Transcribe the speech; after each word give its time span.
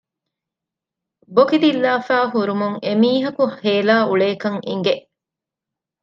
ބޮކި 1.35 1.57
ދިއްލާފައި 1.63 2.27
ހުރުމުން 2.33 2.77
އެމީހަކު 2.85 3.43
ހޭލާ 3.61 3.95
އުޅޭކަން 4.09 4.59
އިނގެ 4.67 4.95